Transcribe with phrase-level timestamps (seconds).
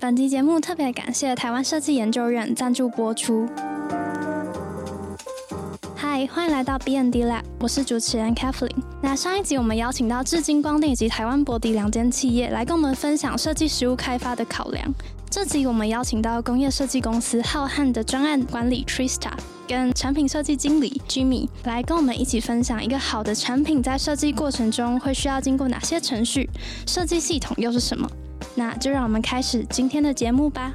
[0.00, 3.48] 本集节目特别感谢台湾设计研究院赞助播出。
[5.96, 8.76] 嗨，欢迎来到 B N D Lab，我是主持人 Kathleen。
[9.02, 14.94] 那上一集我们邀请到至今光电以及台湾博迪两间企业来跟我们分享设计实务开发的考量。
[15.28, 19.32] 这集我们邀请到工业设计公司浩瀚的专案管理 Trista
[19.66, 26.48] 跟产品设计经理 Jimmy 来跟我们一起分享一个好的产品在设计过程中会需要经过哪些程序，
[26.86, 28.08] 设计系统又是什么？
[28.54, 30.74] 那就让我们开始今天的节目吧。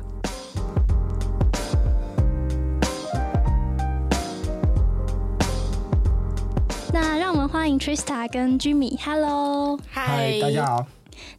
[6.93, 8.97] 那让我们欢迎 Trista 跟 Jimmy。
[9.03, 10.85] Hello，嗨，大家好。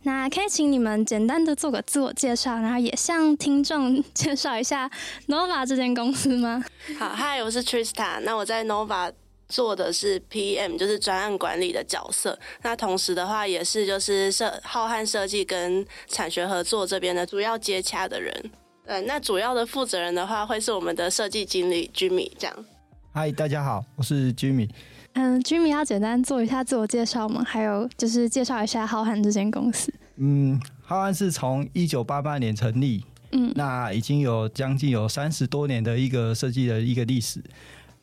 [0.03, 4.91] 那可以请你们简单的做个自我介绍，然后也向听众介绍一下
[5.29, 6.65] Nova 这间公司吗？
[6.99, 8.21] 好，嗨，我是 Trista。
[8.23, 9.11] 那我在 Nova
[9.55, 12.37] 做的是 PM，就是专案管理的角色。
[12.63, 18.51] 那同时的话，也是就是设浩瀚设计跟产学合作这边的主要接洽的人。
[18.85, 22.33] 对，那主要的负责人的话，会是我们的设计经理 Jimmy。
[22.37, 22.65] 这样。
[23.13, 24.69] 嗨，大家好，我是 Jimmy。
[25.13, 27.45] 嗯，Jimmy 要简单做一下自我介绍吗？
[27.47, 29.95] 还有就是介绍一下浩瀚这间公司。
[30.17, 37.41] 嗯，浩瀚是从一九八八年成立，嗯，那已经有将近有三十多年的一个设计的一个历史。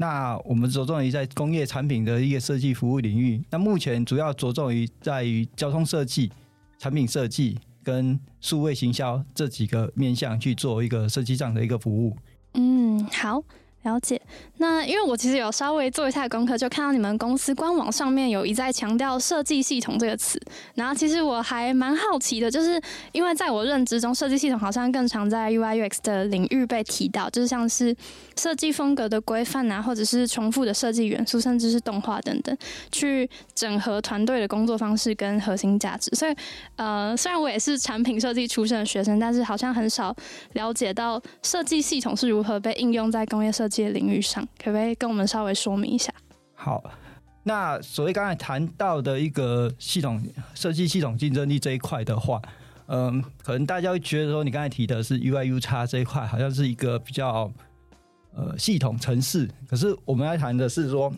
[0.01, 3.39] 那我们着重于在工业产品的一个设计服务领域。
[3.51, 6.31] 那目前主要着重于在于交通设计、
[6.79, 12.17] 产品设计跟数位行销这几个面向去做一个设计上的一个服务。
[12.55, 13.43] 嗯，好。
[13.83, 14.21] 了解，
[14.57, 20.39] 那因为我其实有稍微做一下功课，就看到你们公司官网上面有一再强调“设计系统”这个词。
[20.75, 22.79] 然后其实我还蛮好奇的，就是
[23.11, 27.95] 因为在我认知中，设计系统好像更常在 UI/UX 的领域被提到，就是像是
[28.37, 32.55] 设计风格的规范啊，或者是重复的设计元素，甚至是动画等等，
[32.91, 36.11] 去整合团队的工作方式跟核心价值。
[36.11, 36.35] 所以，
[36.75, 40.15] 呃，虽然我也是产品设计出身的学生，但是好像很少
[40.53, 43.70] 了解到设计系统是如何被应用在工业设。
[43.71, 46.13] 界领域上，可不可以跟我们稍微说明一下？
[46.53, 46.83] 好，
[47.43, 50.21] 那所谓刚才谈到的一个系统
[50.53, 52.39] 设计、系统竞争力这一块的话，
[52.87, 57.51] 嗯，可能大家会觉得说，你刚才提的是 UIU 叉这一块，好像是一个比较
[58.35, 59.49] 呃系统城市。
[59.67, 61.11] 可是我们要谈的是说，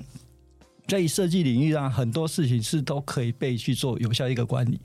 [0.88, 4.80] 在设计领域上，很多事情是都可以被去做有效一个管理，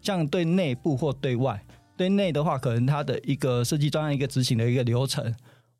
[0.00, 1.60] 像对内部或对外，
[1.96, 5.34] 对内的话，可能它的一个设计专案一个执行的一个流程。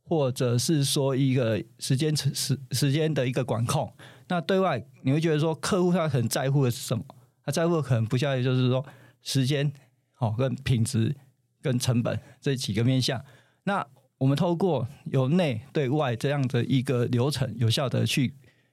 [0.09, 3.93] 或者是说一个时间时时间的一个管控，
[4.28, 7.05] 那对外你会觉得说客户他很在乎的是什么？
[7.44, 8.84] 他在乎的可能不下于就是说
[9.22, 9.72] 时间
[10.19, 11.15] 哦跟品质
[11.61, 13.21] 跟成本这几个面向。
[13.65, 13.84] 那
[14.19, 18.33] 我们透过由内对外这样的一个流程，有效的去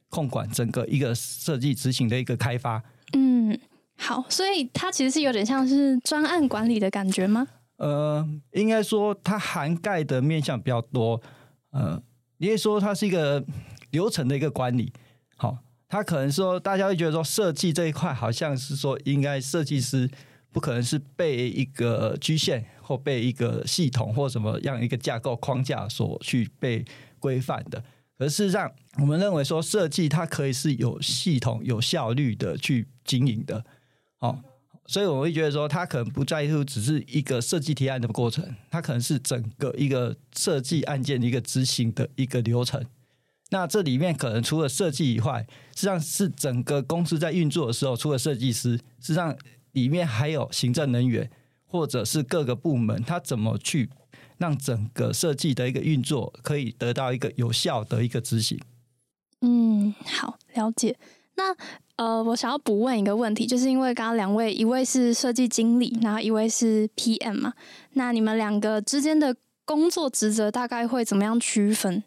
[0.09, 2.81] 控管整个一个设计执行的一个开发。
[3.13, 3.59] 嗯，
[3.97, 7.47] 好，所以它其实是有点像是专案管理的感觉吗？
[7.77, 11.21] 呃，应该说它涵盖的面向比较多。
[11.71, 12.01] 呃，
[12.37, 13.43] 你也说它是一个
[13.91, 14.93] 流程的一个管理。
[15.35, 15.57] 好，
[15.89, 20.09] 它可能说大家会觉得说设计这一块好像是说应该设计师
[20.51, 26.85] 不可能是被一个局限或被一个系统或什么样一个架构框架所去被
[27.19, 27.83] 规范的。
[28.17, 33.65] 可事实上，我们认为说设计它可以是有系统、有效率的去经营的。
[34.19, 34.39] 好。
[34.85, 42.83] 所以我会觉得说，他可能不在乎只是一个设计提案的过程，他可能是整个一个设计案件的一个执行的一个流程。
[43.49, 45.45] 那这里面可能除了设计以外，
[45.75, 49.37] 实际上是整个公司在运作的时候，除了设计师，实际上
[49.71, 51.29] 里面还有行政人员
[51.65, 53.89] 或者是各个部门，他怎么去
[54.37, 58.59] 让整个设计的一个运作可以得到一个有效的一个执行。
[59.41, 60.97] 嗯，好，了解。
[61.35, 61.55] 那
[61.97, 67.53] 呃，我想要补问一个问题，就是因为刚刚两位，一位是设计经理，然后一位是 PM 嘛，
[67.91, 72.03] 那你们两个之间的工作职责大概会怎么样区分？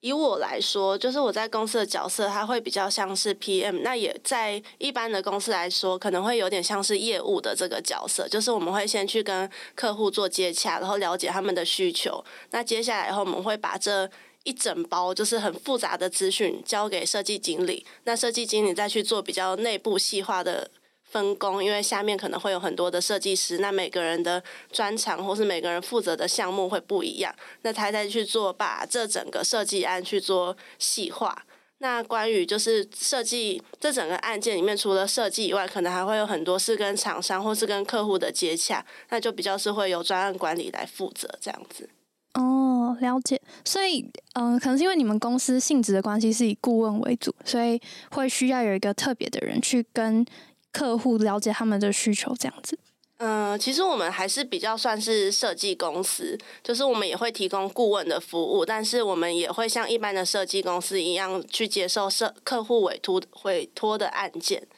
[0.00, 14.08] 以我来说，就是我在公司的角色，它会比较像是 PM，那也在一般的公司来说，可能会有点像是业务的这个角色，就是我们会先去跟客户做接洽，然后了解他们的需求，那接下来以后，我们会把这
[14.46, 20.70] 一整包就是很复杂的资讯交给设计经理，那设计经理再去做比较内部细化的
[21.02, 31.44] 分工，因为下面可能会有很多的设计师，那每个人的专长或是每个人负责的项目会不一样，那他再去做把这整个设计案去做细化。
[31.78, 41.90] 那关于就是设计这整个案件里面，除了设计以外，可能还会有很多是跟厂商或是跟客户的接洽，那就比较是会有专案管理来负责这样子。
[42.36, 43.40] 哦，了解。
[43.64, 47.80] 所以，嗯，可能是因为你们公司性质的关系是以顾问为主，所以
[48.10, 50.24] 会需要有一个特别的人去跟
[50.70, 52.78] 客户了解他们的需求，这样子。
[53.18, 64.68] 嗯，其实我们还是比较算是设计公司，就是我们也会提供顾问的服务，但是我们也会像一般的设计公司一样去接受设客户委托委托的案件。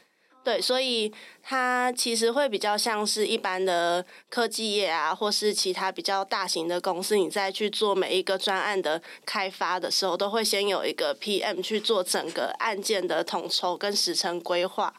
[0.44, 1.12] 对，所以
[1.42, 14.94] 它其实会比较像是一般的科技业啊，或是其他比较大型的公司，你在去做每一个专案的开发的时候，都会先有一个 PM 去做整个案件的统筹跟时程规划。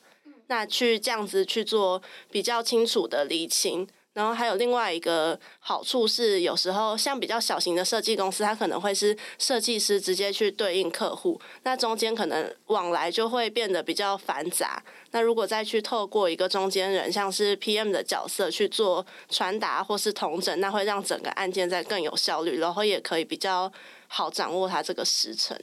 [0.48, 14.84] 那去这样子去做比较清楚的理清，然后还有另外一个好处是，有时候像比较小型的设计公司，它可能会是设计师直接去对应客户，那中间可能往来就会变得比较繁杂。
[15.12, 23.72] 那如果再去透过一个中间人，像是 PM 的角色去做传达或是同整，那会让整个案件再更有效率，然后也可以比较
[24.08, 25.56] 好掌握它这个时程。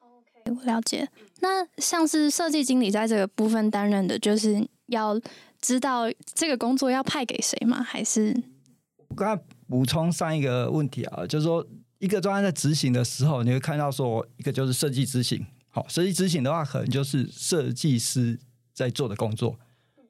[0.00, 1.08] OK，我了解。
[1.40, 5.20] 那像是设计经理在这个部分担任的，就是要
[5.66, 7.82] 知道这个工作要派给谁吗？
[7.82, 8.40] 还是
[9.08, 11.66] 我刚才补充上一个问题啊，就是说
[11.98, 18.38] 一个专案在执行的时候，你会看到说一个就是设计执行，好，设计执行的话，可能就是设计师
[18.72, 19.58] 在做的工作。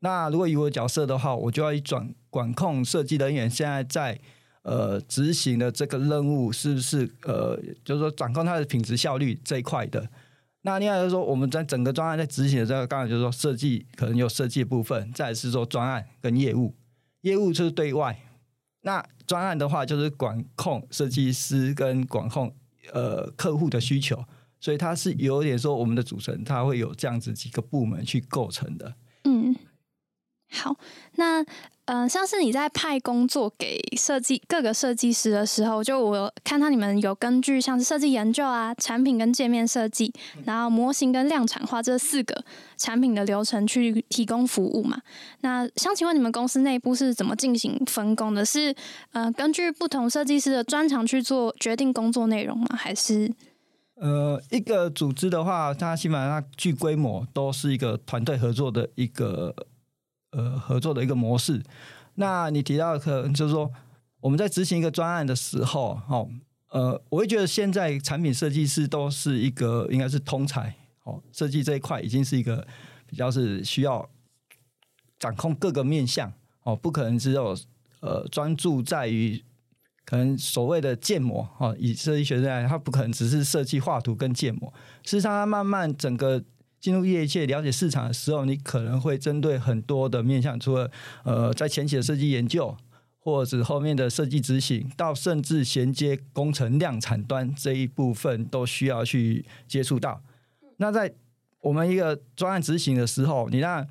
[0.00, 4.20] 那如果以我角色的话，我就要转管控设计人员现在在
[4.60, 10.06] 呃执行的这个任务是不是呃，就是说掌控它的品质效率这一块的。
[10.66, 16.74] 那另外就是说，我们在整个专案在执行的这个，刚才就是说设计可能有设计部分，再是说专案跟业务，
[17.20, 18.20] 业务就是对外，
[18.80, 22.52] 那专案的话就是管控设计师跟管控
[22.92, 24.24] 呃客户的需求，
[24.58, 28.92] 所以它是有点说我们的组成，它会有这样子几个部门去构成的。
[29.22, 29.54] 嗯，
[30.50, 30.76] 好，
[31.14, 31.44] 那。
[31.86, 40.12] 嗯，像是你在派工作给设计各个设计师的时候，就我看到你们有根据像是设计研究啊、产品跟界面设计，
[40.44, 42.44] 然后模型跟量产化这四个
[42.76, 45.00] 产品的流程去提供服务嘛。
[45.42, 48.44] 那想请问你们公司内部是怎么进行分工的？
[48.44, 48.74] 是
[49.12, 52.66] 呃根据不同设计师的专长去做决定工作内容吗？
[52.76, 53.32] 还是
[53.94, 59.54] 呃一个组织的话，它基本上具规模都是一个团队合作的一个。
[60.36, 61.62] 呃，合作的一个模式。
[62.16, 63.72] 那你提到可能就是说，
[64.20, 66.28] 我们在执行一个专案的时候，哦，
[66.68, 72.66] 呃，我会觉得现在产品设计师都是一个应该是通才，哦，设计这一块已经是一个
[73.06, 74.06] 比较是需要
[75.18, 76.30] 掌控各个面向，
[76.64, 77.56] 哦，不可能只有
[78.00, 79.42] 呃专注在于
[80.04, 84.70] 可能所谓的建模，哦，以设计学生来，他不可能只是设计画图跟建模，
[85.02, 86.44] 事实上，他慢慢整个。
[86.86, 90.88] 进入业界了解市场的时候，你可能会针对很多的面向，除了
[91.24, 92.76] 呃在前期的设计研究，
[93.18, 100.22] 或者后面的设计执行，到甚至衔接工程量产端这一部分，都需要去接触到。
[100.76, 101.12] 那在
[101.60, 103.84] 我们一个专案执行的时候，你让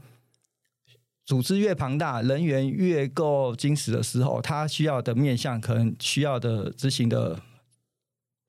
[1.25, 7.41] 组织越庞大，人员越够精实的时候，它需要的面向可能需要的执行的，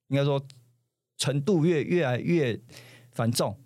[0.06, 0.40] 应该说
[1.18, 2.60] 程度越越来越
[3.10, 3.58] 繁重。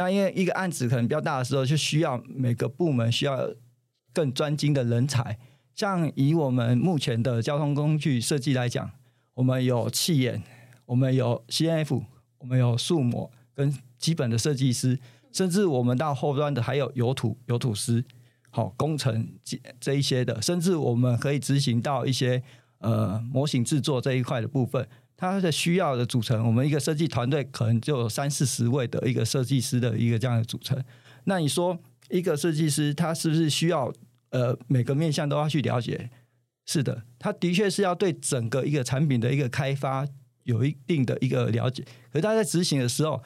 [0.00, 3.50] 那因为一个案子可能比较大的时候，就需要每个部门需要
[4.14, 5.38] 更专精的人才。
[5.74, 8.90] 像以我们目前的交通工具设计来讲，
[9.34, 10.42] 我们有气眼，
[10.86, 12.02] 我们有 CNF，
[12.38, 14.98] 我们有数模跟基本的设计师，
[15.32, 18.02] 甚至我们到后端的还有有土有土师，
[18.48, 22.42] 好工程这这一些的，甚至我们可以执行到一些
[22.78, 24.88] 呃模型制作这一块的部分。
[25.20, 30.82] 它的需要的组成，我们一个设计团队可能就有三四十位的一个设计师的一个这样的组成。
[31.24, 33.92] 那你说一个设计师他是不是需要
[34.30, 36.08] 呃每个面向都要去了解？
[36.64, 40.06] 是的，他的确是要对整个一个产品的一个开发
[40.44, 41.84] 有一定的一个了解。
[42.10, 43.22] 可是他在执行的时候，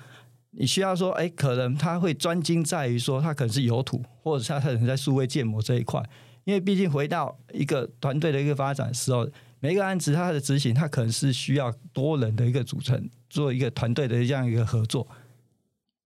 [0.50, 6.02] 你需要说，哎，可能他会专精在于说他可能是油土，或者他可能在数位建模这一块。
[6.42, 9.28] 因为毕竟回到一个团队的一个发展时候。
[9.64, 15.08] 每一个案子，它的执行，它可能是需要多人的一个组成，做一个团队的这样一个合作。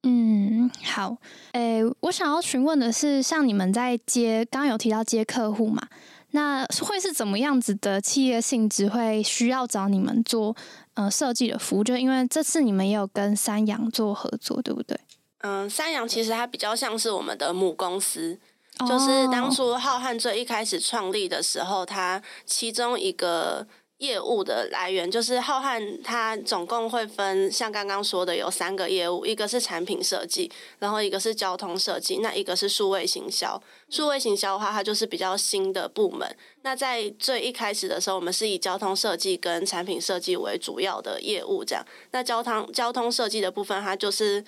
[0.04, 1.16] 嗯，好。
[1.54, 5.82] 诶，我想要询问的是，像你们在接，刚刚有提到接客户嘛？
[6.30, 10.54] 那会是怎么样子的企业性质会需要找你们做
[10.94, 11.82] 呃设计的服务？
[11.82, 14.96] 就因为这次你们也有跟三洋做合作，对不对？
[15.38, 18.38] 嗯，三洋其实它比较像是我们的母公司。
[18.86, 23.66] 就是当初浩瀚最一开始创立的时候，它其中一个
[23.98, 33.60] 业务的来源就是浩瀚，它总共会分像刚刚说的有三个业务，一个是产品设计，然后一个是交通设计，那一个是数位行销。
[33.90, 36.28] 数位行销的话，它就是比较新的部门。
[36.62, 41.84] 那在最一开始的时候，我们是以交通设计跟产品设计为主要的业务，这样。
[42.12, 44.44] 那交通交通设计的部分，它就是。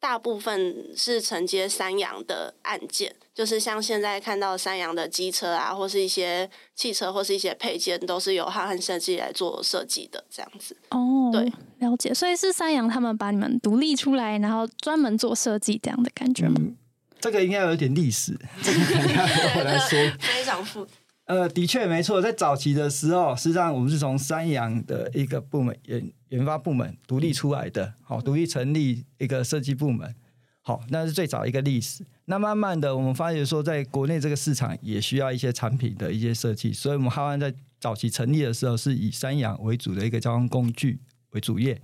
[0.00, 10.76] 大部分是承接三洋的案件，就是像现在看到三洋的机车啊，或是一些汽车，或是一些配件，都是由汉汉设计来做设计的这样子。
[10.90, 12.14] 哦，对，了解。
[12.14, 16.54] 所以是三洋他们把你们独立出来，然后专门做设计这样的感觉吗？
[16.58, 16.76] 嗯，
[17.20, 19.24] 这个应该有点历史，这个可能要
[19.56, 19.98] 我来说。
[20.20, 20.86] 非常复
[21.28, 30.14] 呃，的确没错，在早期的时候，实际上我们是从三洋的一个部门研研发部门独立出来的，好，独立成立一个设计部门，
[30.62, 32.02] 好，那是最早一个历史。
[32.24, 40.98] 那慢慢的，我们发觉说，在国内这个市场也需要一些产品的一些设计，所以我们哈安在早期成立的时候，是以三洋为主的一个交通工具
[41.32, 41.78] 为主业。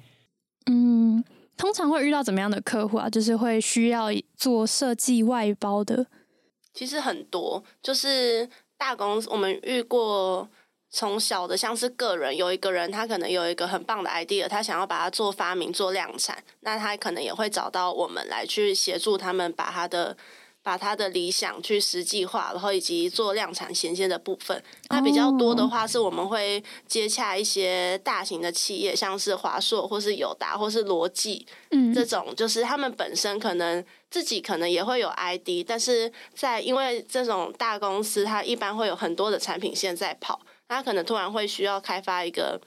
[0.71, 1.23] 嗯，
[1.55, 3.11] 通常会遇到怎么样的客户啊？
[3.11, 6.07] 就是会需要做设计外包的。
[6.73, 8.49] 其实很多，就是
[8.85, 10.47] 大公司，我们遇过
[10.91, 20.15] 从小的，像是个人，有一个人他可能有一个很棒的 idea，他想要把它做发明、做量产，那他可能也会找到我们来去协助他们把他的
[20.63, 24.63] 把他的理想去实际化，然后以及做量产衔接的部分。
[24.91, 33.83] 那比较多的话，是我们会接洽一些大型的企业，像是华硕或是友达或是罗技，嗯，这种就是他们本身可能
[34.15, 42.61] 自己可能也会有 ID，但是在因为这种大公司，它一般会有很多的产品线在跑，它可能突然会需要开发一个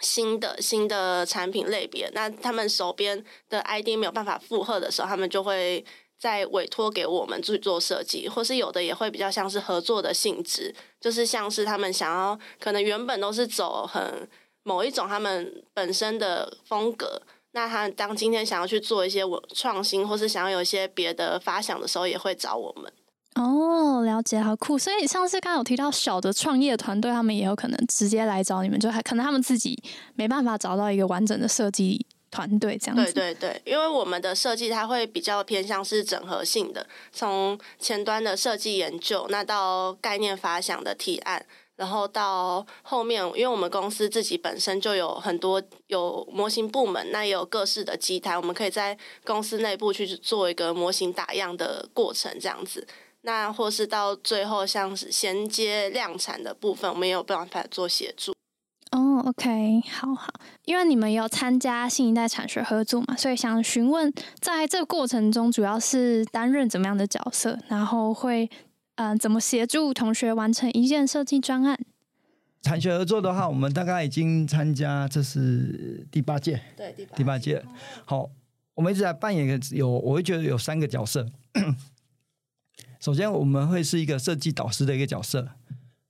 [0.00, 5.84] 新的新的产品类别，那他们手边的 ID 没有办法负荷的时候，他们就会
[6.18, 14.28] 再委托给我们去做设计，或是有的也会比较像是合作的性质，就是像是他们想要可能原本都是走很
[14.64, 17.22] 某一种他们本身的风格。
[17.54, 22.92] 那他当今天想要去做一些我创新，或是想要有一些别的发想的时候，也会找我们。
[23.36, 24.76] 哦，了解，好酷。
[24.76, 29.80] 所以上次刚刚有提到小的创业团队，他们也有可能直接来找你们，就还可能他们自己
[30.14, 33.12] 没办法找到一个完整的设计团队这样子。
[33.12, 41.46] 对对对，因为我们的设计它会比较偏向是整合性的，从前端的设计研究，那到概念发想的提案。
[41.76, 52.86] 然后到后面，因为我们公司自己本身就有很多有模型部门，那也有各式的机台，我们可以在公司内部去做一个模型打样的过程，这样子。
[53.22, 58.32] 那或是到最后，像是衔接量产的部分，我们也有办法做协助。
[58.92, 60.32] 哦，OK，好好，
[60.66, 68.48] 因为你们有参加新一代产学合作嘛，所以想询问，在这个过程中，主要是担任怎么样的角色，然后会。
[68.96, 71.78] 嗯，怎么协助同学完成一件设计专案？
[72.62, 77.64] 产学合作的话，我们大概已经参加，这是第八届，对，第八第八届。
[78.04, 78.30] 好，
[78.74, 81.28] 我们一直在扮演一个有，我会觉得有三个角色。
[83.00, 85.42] 首先，我们会是一个设计导师的一个角色；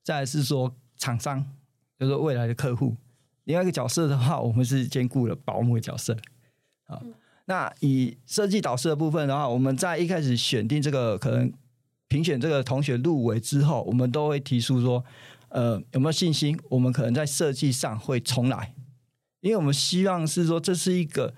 [0.03, 1.45] 再是说厂商，
[1.99, 2.95] 就是说未来的客户。
[3.45, 6.17] 另外一个角色的话，我们是兼顾了保姆的角色。
[6.85, 7.03] 啊，
[7.47, 11.51] 那以设计导师的部分的话，我们在一开始选定这个可能。
[12.15, 15.05] 评选这个同学入围之后，我们都会提出说，
[15.49, 16.57] 呃，有没有信心？
[16.69, 18.73] 我们可能在设计上会重来，
[19.41, 21.35] 因为我们希望是说，这是一个，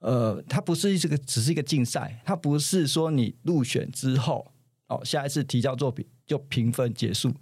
[0.00, 4.52] 呃，它不是这个只是一个竞赛，它不是说你入选之后，
[4.88, 7.32] 哦，下一次提交作品就评分结束，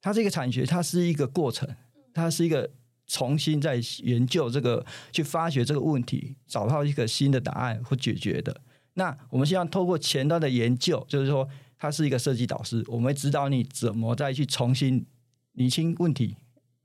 [0.00, 1.68] 它是一个产学，它是一个过程，
[2.14, 2.70] 它是一个
[3.06, 4.82] 重新在研究这个，
[5.12, 8.62] 去发掘这个问题，找到一个新的答案或解决的。
[8.94, 11.46] 那我们希望透过前端的研究，就是说。
[11.78, 15.04] 他是一个设计导师，我们指导你怎么再去重新
[15.52, 16.34] 理清问题，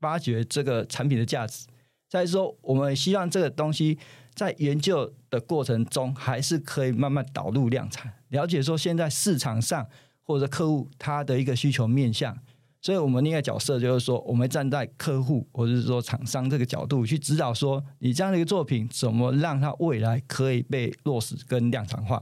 [0.00, 1.66] 发掘这个产品的价值。
[2.08, 3.98] 再说，我们希望这个东西
[4.34, 9.86] 在研究的过程中，还是可以慢慢导入量产，了解说现在市场上
[10.22, 12.38] 或者客户他的一个需求面向。
[12.82, 22.16] 所以我们另一个角色就是说，我们站在客户或者是说厂商这个角度去指导说，你这样的一个作品怎么让它未来可以被落实跟量产化。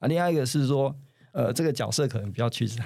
[0.00, 0.94] 啊，另外一个是说。
[1.32, 2.82] 呃，这个角色可能比较曲折。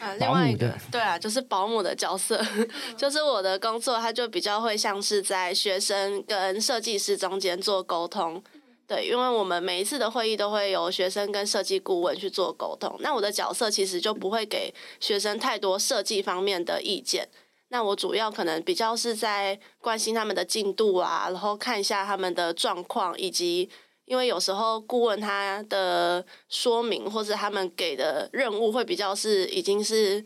[0.00, 2.42] 啊， 另外一个对啊，就是保姆的角色，
[2.96, 8.42] 就是我的工作，它就比较会像是在学生跟设计师中间做沟通。
[8.88, 17.28] 对，因为我们每一次的会议都会有学生跟设计顾问去做沟通，那我的角色其实就不会给学生太多设计方面的意见。
[17.68, 23.70] 那我主要可能比较是在关心他们的进度啊，然后看一下他们的状况以及。
[24.10, 30.22] 因为有时候顾问他的说明或者他们给的任务会比较是已经是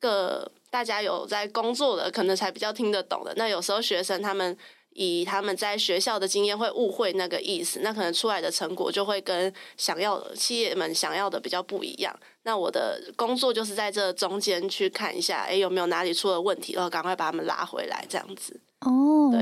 [0.00, 3.32] 个大家有在工作的，可能才比较听得懂的。
[3.36, 4.58] 那有时候学生他们
[4.90, 12.12] 以他们在学校的经验会误会那个意思，那可能出来的成果就会跟想要的企业们想要的比较不一样。
[12.42, 18.60] 那我的工作就是在这中间去看一下，哎，有没有哪里出了问题，然后赶快把他们拉回来，这样子。
[18.80, 19.40] 哦，对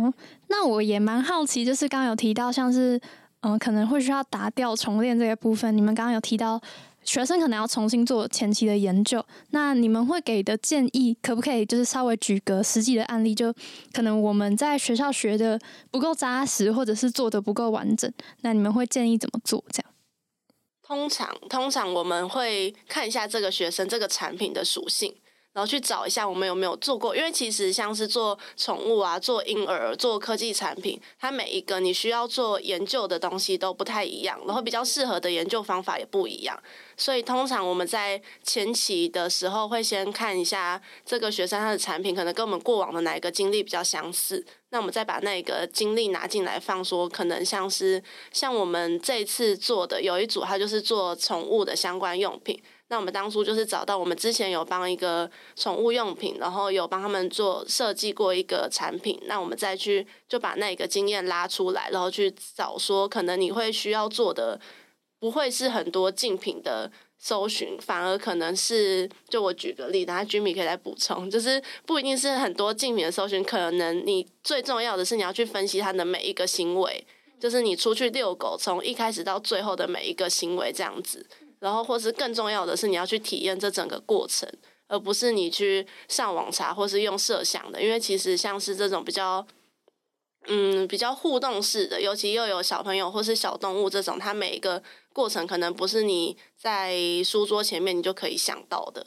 [0.49, 3.01] 那我也蛮好奇，就是刚刚有提到像是。
[3.47, 6.61] 嗯，可能会需要打掉重练这个部分，你们刚刚有提到。
[7.05, 13.33] 学生可能要重新做前期的研究，那你们会给的建议可不可以就是稍微举个实际的案例？
[13.33, 13.55] 就
[13.93, 15.57] 可能我们在学校学的
[15.93, 19.65] 不够扎实，或者是做的不够完整，那你们会建议怎么做？
[19.71, 19.93] 这样？
[20.83, 25.15] 通常，通常我们会看一下这个学生这个产品的属性。
[25.57, 36.63] 然后去找一下我们有没有做过，因为其实像是做宠物啊、做婴儿、做科技产品，它每一个你需要做研究的东西都不太一样，然后比较适合的研究方法也不一样。
[36.95, 52.63] 所以通常我们在前期的时候会先看一下这个学生他的产品可能跟我们过往的哪一个经历比较相似，那我们再把那个经历拿进来放，说可能像是像我们这次做的有一组，他就是做宠物的相关用品。
[52.89, 64.61] 那我们当初就是找到我们之前有帮一个宠物用品，然后有帮他们做设计过一个产品，那我们再去就把那个经验拉出来，然后去找说可能你会需要做的
[65.19, 66.89] 不会是很多竞品的
[67.19, 77.05] 搜寻，反而可能是就我举个例，等下 Jimmy 可以来补充，就是不一定是很多竞品的搜寻，可能你最重要的是你要去分析它的每一个行为，
[77.41, 81.27] 就是你出去遛狗从一开始到最后的每一个行为这样子。
[81.67, 84.49] 然后，或是更重要的是，你要去体验这整个过程，
[84.87, 87.83] 而不是你去上网查或是用设想的。
[87.83, 89.45] 因为其实像是这种比较，
[90.47, 94.81] 嗯，比较互动式的，尤其又有小朋友或是小动物这种，它每一个
[95.13, 96.95] 过程可能不是你在
[97.25, 99.05] 书桌前面你就可以想到的。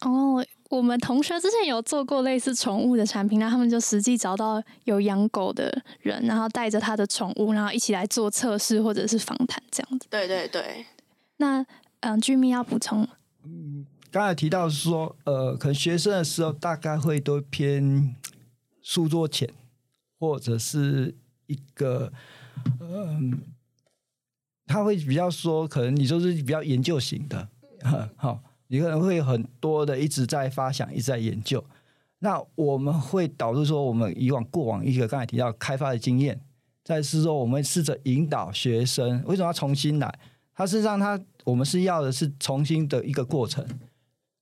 [0.00, 10.08] 哦，我们同学之前有做过类似宠物的产品，那他们就实际找到有养狗的人，然后带着他的宠物，然后一起来做测试或者是访谈这样子。
[10.10, 10.84] 对对对。
[11.40, 11.64] 那
[12.00, 13.08] 嗯，居民要补充。
[13.44, 18.14] 嗯，刚才提到说，呃，可能学生的时候大概会都偏
[18.82, 19.48] 书桌前，
[20.18, 21.14] 或者是
[21.46, 22.12] 一个，
[22.78, 23.40] 嗯，
[24.66, 27.48] 他会比较说，可能你就是比较研究型的，
[28.16, 31.64] 好，你可能会很多的一直在发想，一直在研究。
[32.18, 36.38] 那我们会导致说，我们以往过往一个刚才提到开发的经验，
[36.84, 40.18] 再是说，我们试着引导学生，为什么要重新来？
[40.54, 41.18] 他是让他。
[41.44, 43.66] 我们是要的是重新的一个过程。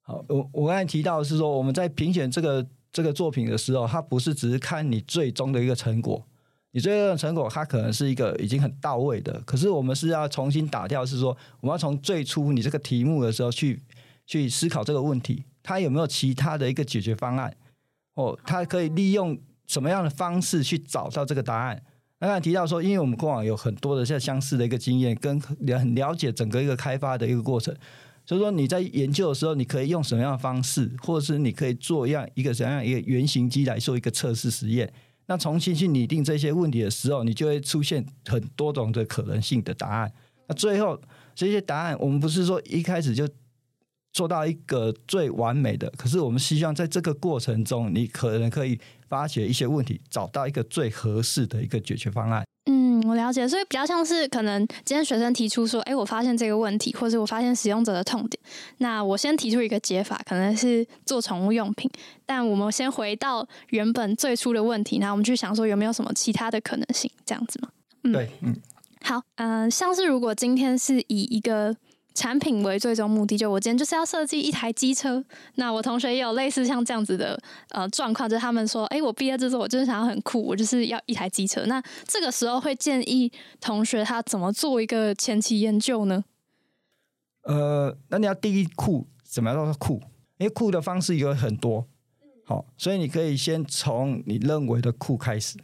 [0.03, 6.25] 好，我我刚才提到是说，我们在评选这个这个作品的时候，它不是只是看你最终的一个成果，
[6.73, 9.41] 你最终的成果它可能是一个已经很到位的。
[9.43, 13.83] 可是我们是要重新打掉，是说我们要从最初你这个题目的时候去
[14.27, 17.55] 去思考这个问题，它有没有其他的一个解决方案？
[18.15, 21.83] 哦，它可以利用什么样的方式去找到这个答案？
[22.21, 27.73] 刚才提到说，因为我们过往有很多的像相似的一个经验，跟很了解整个一个开发的一个过程，
[28.27, 34.93] 所以说你在研究的时候，你可以用什么样的方式，或者是你可以做一样一个怎样一个原型机来做一个测试实验。
[35.27, 40.13] 那重新去拟定这些问题的时候，你就会出现很多种的可能性的答案。
[40.49, 41.01] 那最后
[41.37, 43.29] 这些答案，我们不是说一开始就
[44.13, 48.79] 做到一个最完美的，可是我们希望在这个过程中，你可能可以。
[49.09, 52.45] 发掘一些问题，找到一个最合适的一个解决方案。
[52.67, 58.39] 嗯，我了解，所以比较像是可能今天学生提出说：“哎，我发现这个问题，或者我发现使用者的痛点。”
[58.77, 61.91] 那我先提出一个解法，可能是做宠物用品。
[62.27, 67.71] 但我们先回到原本最初的问题，然后我们去想说有没有什么其他的可能性，这样子吗？
[68.05, 68.55] 嗯，对，嗯，
[69.01, 71.75] 好，嗯，像是如果今天是以一个。
[72.19, 75.25] 产品为最终目的，就我今天就是要设计一台机车。
[75.55, 81.65] 那我同学也有类似像这样子的呃状况，就是他们说，哎，我毕业之后我就是想要很酷，我就是要一台机车。
[81.67, 86.25] 那这个时候会建议同学他怎么做一个前期研究呢？
[87.43, 90.03] 呃，那你要第一酷，怎么样叫酷？
[90.39, 91.87] 因为酷的方式有很多，
[92.45, 95.57] 好，所以你可以先从你认为的酷开始。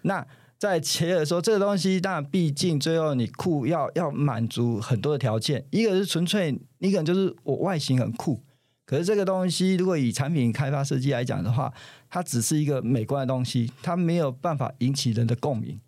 [0.00, 0.26] 那
[0.58, 5.64] 在切的时候，这个东西当然，毕竟最后你酷要要满足很多的条件。
[5.70, 8.42] 一个是纯粹，你可能就是我外形很酷，
[8.84, 11.72] 可是这个东西如果以产品开发设计来讲的话，
[12.10, 15.78] 它只是一个美观的东西，它没有办法引起人的共鸣。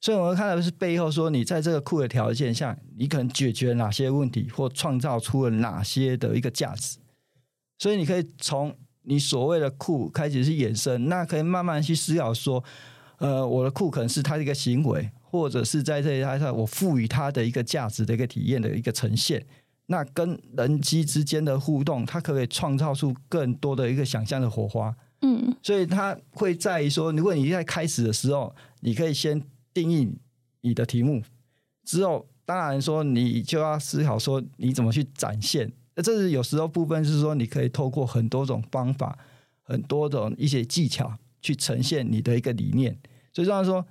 [0.00, 6.98] 所以我们看到的是背后说，你在这个酷的条件下，你可能解决哪些问题，或创造出了哪些的一个价值。
[7.78, 12.64] 所以你可以从你所谓的酷开始去衍生，那可以慢慢去思考说。
[13.18, 19.44] 呃，我的库可能是他的一个行为，或者是在这一台上我赋予它的一个价值的一个体验的一个呈现。
[19.86, 24.94] 那跟人机之间的互动，它可以创造出更多的一个想象的火花。
[25.22, 29.42] 嗯，所以它会在于说，如果你在开始的时候，你可以先
[29.74, 30.12] 定义
[30.60, 31.22] 你的题目，
[31.84, 35.72] 之后当然说你就要思考说你怎么去展现。
[35.96, 39.18] 那这是有时候部分是说，你可以透过很多种方法，
[39.62, 41.18] 很多种一些技巧。
[41.40, 42.98] 去呈现你的一个理念，
[43.32, 43.86] 所以这样说，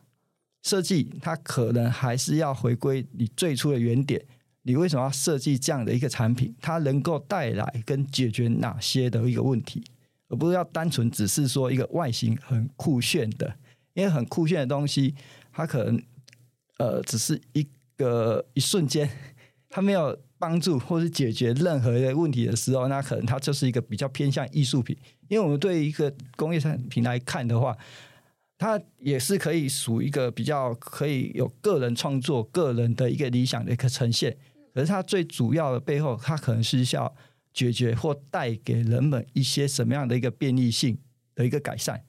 [0.64, 4.24] 设计它可能还是要回归你最初的原点，
[4.64, 6.54] 你为什么要设计这样的一个产品？
[6.62, 9.84] 它能够带来跟解决哪些的一个问题，
[10.28, 13.56] 而不是要单纯只是说一个外形很酷炫的，
[13.94, 15.16] 因为很酷炫的东西，
[15.54, 16.02] 它可能
[16.80, 19.10] 呃只是一个一瞬间，
[19.70, 24.98] 它没有帮助或是解决任何的问题的时候，那可能它就是一个比较偏向艺术品。
[25.28, 27.78] 因为我们对一个工业产品来看的话，
[28.58, 34.36] 它也是可以属一个比较可以有个人创作、个人的一个理想的一个呈现。
[34.74, 37.16] 可是它最主要的背后，它可能是要
[37.54, 40.98] 解决或带给人们一些什么样的一个便利性
[41.34, 42.04] 的一个改善，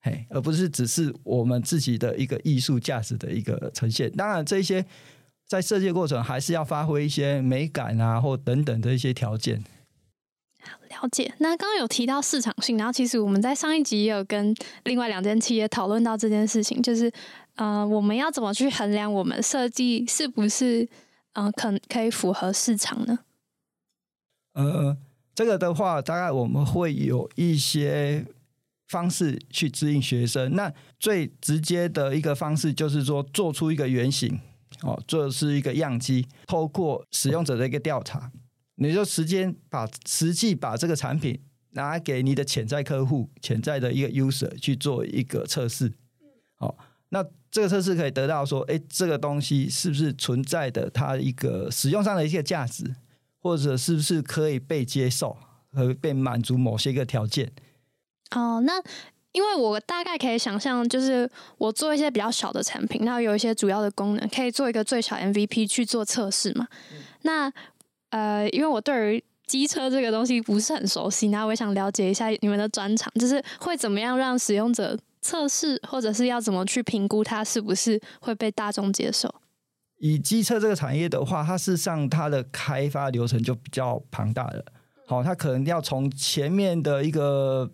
[0.00, 4.10] 嘿，而不是只是我们自己的一个艺术价值的一个呈现。
[4.12, 4.84] 当然，这些
[5.46, 9.64] 在设计过程还是要发挥一些美感啊，或等等的一些条件。
[11.00, 11.32] 了解。
[11.38, 14.54] 那刚刚有提到市场性，然后其实我们在上一集也有跟
[14.84, 17.12] 另外两间企业讨论到这件事情，就是
[17.56, 20.88] 呃，我们要怎么去衡量我们设计是不是
[21.34, 23.18] 嗯，可可以符合市场呢？
[24.54, 24.96] 呃，
[25.34, 28.24] 这个的话，大概我们会有一些
[28.88, 30.54] 方式去指引学生。
[30.54, 34.40] 那最直接的一个方式就是说，做出一个原型，
[34.82, 38.30] 哦，做是一个样机，透过使用者的一个调查。
[38.76, 45.92] 你就时间把实际把这个产品拿给你的潜在客户、潜在的一个 user 去做一个测试，
[46.54, 46.76] 好，
[47.10, 52.94] 那这个测试可以得到说，哎，这个东西是不是存在的它一个使用上的一些价值，
[53.40, 55.36] 或者是不是可以被接受
[55.72, 57.52] 和被满足某些个条件？
[58.32, 58.82] 哦，那
[59.32, 66.66] 因为我大概可以想象，就是我做一些比较小的产品，那有一些主要的功能，可以做一个最小 MVP 去做测试嘛？
[67.22, 67.52] 那
[68.16, 79.34] 呃，因为我对于机车这个东西不是很熟悉，那我也想了解一下你们的专长，就是会怎么样让使用者测试，或者是要怎么去评估它是不是会被大众接受？
[79.98, 84.64] 以机车这个产业的话，它事实上它的开发流程就比较庞大了。
[85.06, 87.70] 好，它可能要从前面的一个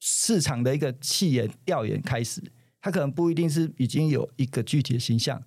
[0.00, 2.42] 市场的一个气研调研开始，
[2.80, 5.40] 它可能不一定是已经有一个具体的形象。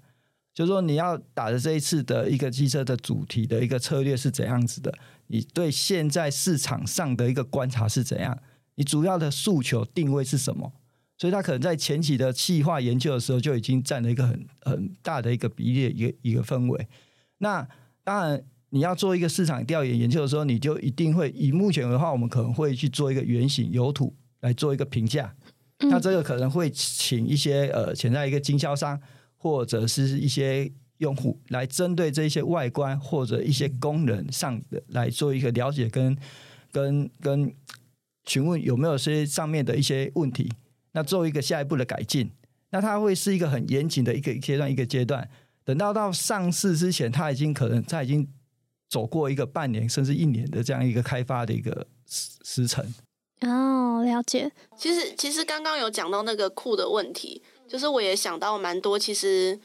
[0.59, 4.93] 就是说，你要打的这一次的一个汽车的主题的一个策略是怎样子的？
[5.27, 8.37] 你对现在市场上的一个观察是怎样？
[8.75, 10.73] 你主要的诉求定位是什么？
[11.17, 16.85] 所以，他可能在前期的细化研究的时候就已经占了一个很很大的一个比例，一个一个氛围。
[17.37, 17.65] 那
[18.03, 25.33] 当然，你要做一个市场调研研究的时候，你就一定会以目前的话，我们可能会去做一个原型油土来做一个评价。
[25.83, 28.99] 那这个可能会请一些呃潜在一个经销商。
[29.41, 36.15] 或者是一些用户来针对这些外观或者一些功能上的来做一个了解跟
[36.73, 37.55] 跟跟
[38.25, 40.51] 询问有没有些上面的一些问题，
[40.91, 42.29] 那做一个下一步的改进，
[42.71, 45.27] 那它会是一个很严谨的一个阶段一个阶段。
[45.63, 48.27] 等到到上市之前，它已经可能它已经
[48.89, 52.85] 走过一个半年甚至一年的这样一个开发的一个时时程。
[53.41, 54.51] 哦，了解。
[54.77, 57.41] 其实其实刚刚有讲到那个库的问题。
[57.69, 59.57] 就是我也想到蛮多，其实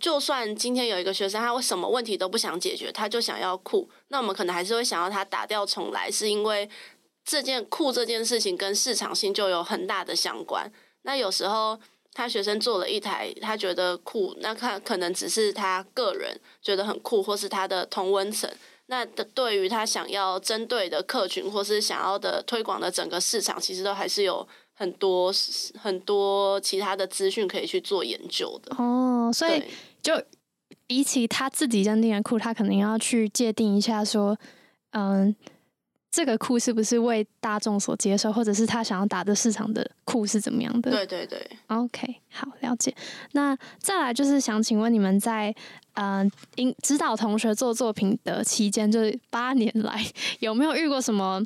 [0.00, 6.68] 就算今天有一个学生，他为什么问题都不想解决，他就想要酷，那我们可能还是会想要他打掉重来，是因为
[7.24, 10.68] 这件酷这件事情跟市场性就有很大的相关。
[11.02, 11.78] 那有时候
[12.12, 18.50] 他学生做了一台，他觉得酷，那他可能只是他个人觉得很酷，或是他的同温层。
[18.86, 24.48] 那对于他想要针对的客群，或是想要的推广的整个市场，其实都还是有。
[24.80, 25.30] 很多
[25.78, 29.62] 很多其他的资讯可以去做研究的哦，所以
[30.00, 30.14] 就
[30.86, 34.34] 比起他自己认定的库，他可能要去界定一下，说
[34.92, 35.36] 嗯，
[36.10, 40.90] 这个库是不是为大众所接受，或者是他想要打的市场的库是怎么样的？
[40.90, 42.94] 对对对，OK，好了解。
[43.32, 45.54] 那再来就是想请问你们在
[46.02, 50.02] 嗯，引指导同学做作品的期间，就是八年来
[50.40, 51.42] 有没有遇过什么？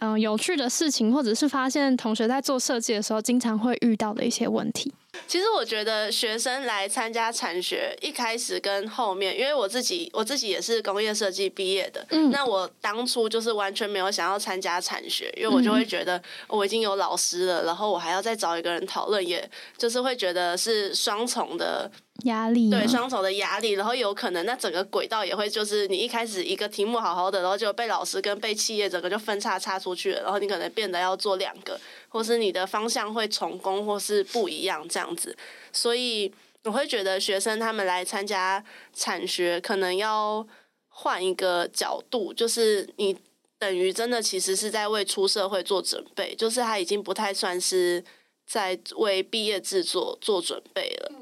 [0.00, 4.94] 嗯，有趣的事情，或者是发现同学在做设计的时候经常会遇到的一些问题。
[5.26, 21.90] 其实我觉得学生来参加产学，一开始跟后面，因为我自己我自己也是工业设计毕业的，嗯，那我当初就是完全没有想要参加产学，因为我就会觉得我已经有老师了，然后我还要再找一个人讨论，也就是会觉得是双重的。
[22.24, 35.36] 压力对双重的压力，然后有可能那整个轨道也会就是你一开始一个题目好好的，然后就被老师跟被企业整个就分叉叉出去了，然后你可能变得要做两个，或是你的方向会重工或是不一样这样子，
[35.72, 36.32] 所以
[36.64, 40.46] 我会觉得学生他们来参加产学，可能要
[40.88, 43.16] 换一个角度，就是你
[43.58, 48.04] 等于真的其实是在为出社会做准备，就是他已经不太算是
[48.46, 51.12] 在为毕业制作做准备了。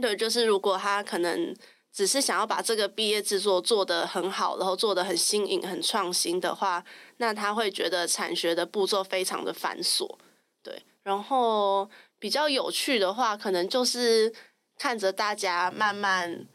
[0.00, 1.54] 对，就是如果他可能
[1.92, 6.82] 只是想要把这个毕业制作做得很好，然后做得很新颖、很创新的话，
[7.18, 10.16] 那他会觉得产学的步骤非常的繁琐。
[10.62, 14.32] 对，然后比较有趣的话，可能就是
[14.78, 16.46] 看着大家慢慢。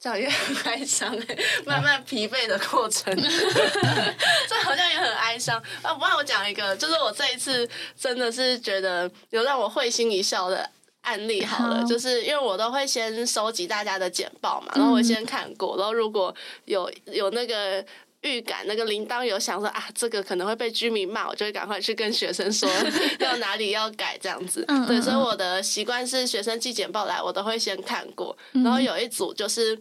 [0.00, 5.94] 这样也很哀伤哎，慢慢疲惫的过程， 这好像也很哀伤啊！
[5.94, 7.66] 不然我讲一个，就是我这一次
[7.98, 10.68] 真的是觉得有让我会心一笑的
[11.04, 11.44] 案例。
[11.44, 17.84] 好了，就是因为我都会先收集大家的简报嘛，然后我先看过，然后如果有有那个
[18.22, 22.68] 预感，那个铃铛有想说啊，这个可能会被居民骂，我就会赶快去跟学生说
[23.20, 24.64] 要哪里要改这样子。
[24.86, 29.80] 对，所以我的习惯是学生寄简报来，我都会先看过，然后有一组就是。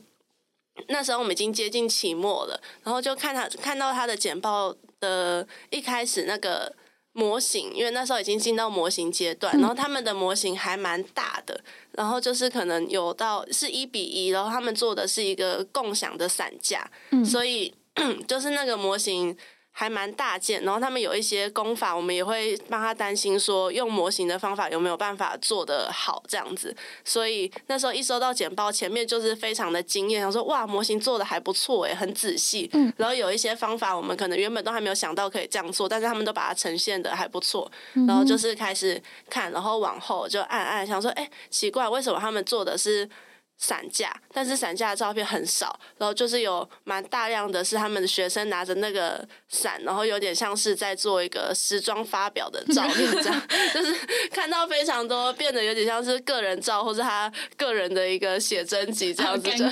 [0.88, 6.74] 那时候我们已经接近期末了，然后就看他看到他的简报的一开始那个
[7.14, 11.60] 模型，因为那时候已经进到模型阶段，然后他们的模型还蛮大的，
[11.94, 16.90] 然后就是可能有到是一比一，然后他们做的是一个共享的伞架，
[17.26, 17.74] 所以
[18.28, 19.36] 就是那个模型。
[19.76, 26.74] 还蛮大件，然后他们有一些功法，我们也会帮他担心说用模型的方法有没有办法做得好这样子。
[27.04, 32.70] 所以那时候一收到简报，前面就是非常的惊艳，想说哇，模型做的还不错诶，很仔细。
[32.74, 32.94] 嗯。
[32.98, 37.70] 然后有一些方法，我们可能原本都还没有想到可以这样做，但是他们都把它呈现的还不错。
[38.08, 43.10] 然后就是开始看，然后往后就暗暗，想说哎，奇怪，为什么他们做的是？
[43.64, 53.42] 伞架，但是散架的照片很少，然后就是有蛮大量的是他们的学生拿着那个伞，然后有点像是在做一个时装发表的照片，这样
[53.74, 53.96] 就是
[54.32, 59.64] 看到非常多，变得有点像是个人照，或是他个人的一个写真集这样子，就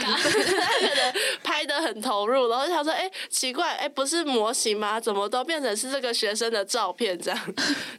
[1.43, 5.01] 拍的很投入，然后想说，哎，奇怪，哎，不是模型吗？
[5.01, 7.55] 怎么都变成是这个学生的照片这样？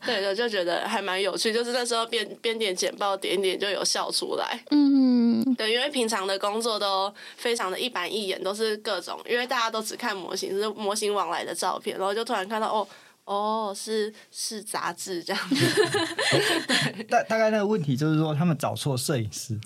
[0.07, 5.82] 对的，就觉得还蛮有趣，就是那时候边边点简报点点就有笑出来，嗯，对，因为。
[5.83, 12.87] 因为平常的工作都非常的一板一眼，都是各种，因为大家都只看模型，是模型往来的照片，然后就突然看到哦
[13.25, 15.57] 哦，是是杂志这样子。
[17.11, 19.59] 大大概那个问题就是说，他们找错摄影师，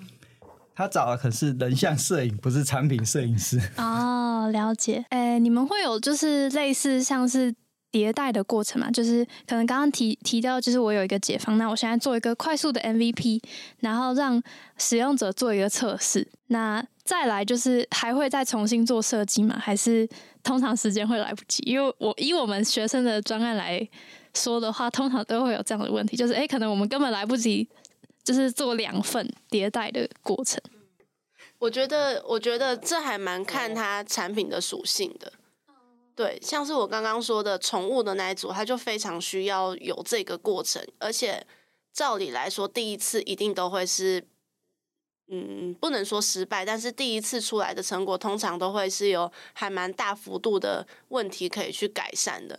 [0.74, 3.60] 他找的可是人像摄影，不是产品摄影师。
[3.76, 5.04] 哦，了解。
[5.10, 7.54] 哎，你们会有就是类似像是。
[7.96, 13.40] 迭代的过程嘛，就是可能刚刚提提到，就是我有一个解方，那我现在做一个快速的 MVP，
[13.80, 14.42] 然后让
[14.76, 19.58] 使用者做一个测试，那再来就是还会再重新做设计吗？
[19.58, 20.06] 还是
[20.42, 21.62] 通常时间会来不及？
[21.64, 23.88] 因为我以我们学生的专案来
[24.34, 27.66] 说的话，通常都会有这样的问题，就是哎，可能我们根本来不及，
[28.22, 30.60] 就是做两份迭代的过程。
[31.58, 35.32] 我觉得，我觉得这还蛮看它产品的属性的。
[36.16, 41.46] 对，像是我刚刚说的宠物的那一组，他就非常需要有这个过程，而且
[41.92, 44.26] 照理来说，第一次一定都会是，
[45.28, 52.58] 嗯，不能说失败，但是第一次出来的成果通常都会是有还蛮大幅度的问题可以去改善的。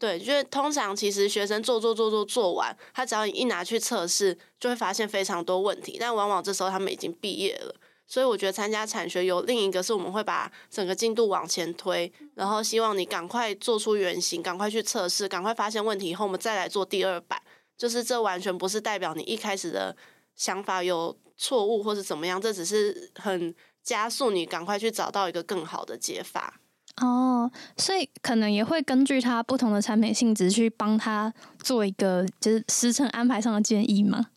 [0.00, 7.72] 对，因为通常其实学生做做做做做完，他只要你一拿去测试，就会发现非常多问题，但往往这时候他们已经毕业了。
[8.06, 17.40] 所以我觉得参加产学有另一个是我们会把整个进度往前推，然后希望你赶快做出原型，赶快去测试，赶快发现问题以后，我们再来做第二版。
[17.76, 19.94] 就是这完全不是代表你一开始的
[20.34, 26.60] 想法有错误或是怎么样，这只是很加速你赶快去找到一个更好的解法。
[27.02, 31.30] 哦，所以可能也会根据它不同的产品性质去帮他
[31.62, 34.28] 做一个就是时程安排上的建议吗？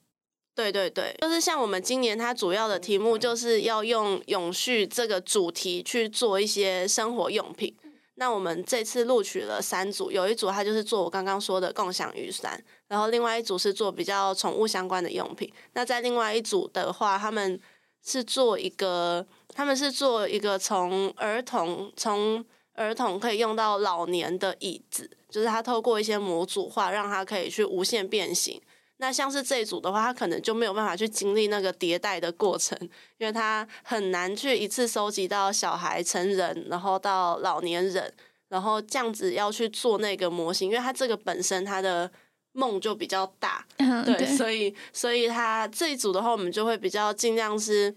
[0.60, 7.74] 对对对，就是像我们今年它主要的题目就是要用永续这个主题去做一些生活用品。
[8.16, 15.50] 那我们这次录取了三组，有一组它就是做我刚刚说的共享雨伞，然后另外一组是做比较宠物相关的用品。
[15.76, 17.58] 那在另外一组的话，他们
[18.06, 22.44] 是做一个，他们是做一个从儿童从
[22.74, 28.60] 儿童可以用到老年的椅子，就是它透过一些模组化，让它可以去无限变形。
[29.02, 32.78] 那像是这一组的话，他可能就没有办法去经历那个迭代的过程，
[33.18, 38.14] 因为他很难去一次收集到小孩、成人，然后到老年人，
[38.50, 42.12] 然后这样子要去做那个模型，因为他这个本身他的
[42.52, 43.66] 梦就比较大，
[44.06, 47.96] 对，所以所以他这一组的话，我们就会比较尽量是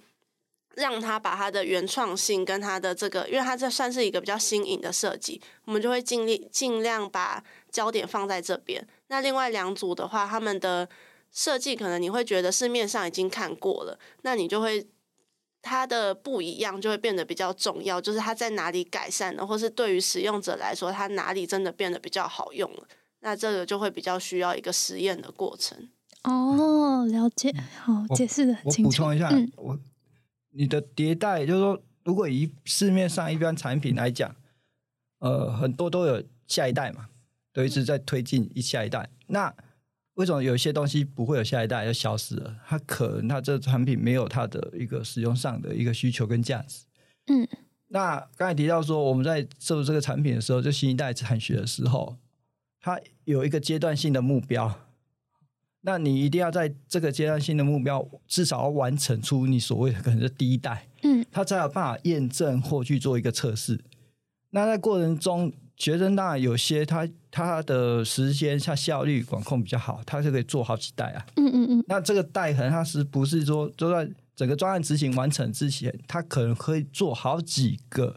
[0.76, 8.86] 让他把他的原创性跟他的这个，因为他这算是一个比较新颖的设计，我们就会尽力尽量把焦点放在这边。
[9.12, 10.88] 那另外两组的话，他们的
[11.31, 14.88] 设计可能你会觉得市面上已经看过了，那你就会
[15.61, 22.88] 它的不一样就会变得比较重要，就是它在哪里改善了，或是对于使用者来说，它哪里真的变得比较好用了，
[23.20, 25.90] 那这个就会比较需要一个实验的过程。
[26.25, 28.90] 哦，了解，好，解释的很清楚。
[28.90, 29.79] 补充一下，嗯我
[30.55, 34.35] 你的迭代就是说，如果以市面上一般产品来讲，
[35.18, 37.09] 呃，很多都有下一代嘛，
[37.52, 39.08] 都一直在推进一下一代。
[39.26, 39.54] 那
[40.14, 42.56] 为什么有些东西不会有下一代就消失了？
[42.66, 46.84] 它可能它这产品没有它的一个使用上的一个需求跟价值。
[47.28, 47.48] 嗯，
[47.88, 52.16] 那刚才提到说，我们在做这个产品的时候，就新一代产学的时候，
[52.80, 54.80] 它有一个阶段性的目标。
[55.84, 63.80] 那你一定要在这个阶段性的目标，至少要完成出你所谓的可能是第一代，嗯，它才有办法验证或去做一个测试。
[64.50, 71.26] 那在过程中，学生当然有些他他的时间他效率管控比较好，他是可以做好几代啊。
[71.37, 78.16] 嗯嗯嗯，那这个代可能它是不是说就在整个专案执行完成之前，它可能可以做好几个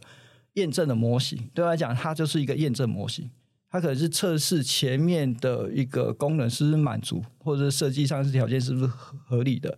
[0.54, 1.50] 验证的模型。
[1.54, 3.30] 对我来讲，它就是一个验证模型。
[3.70, 9.78] 它可能是测试前面的一个功能是不是满足，或者是设计上是条件是不是合合理的。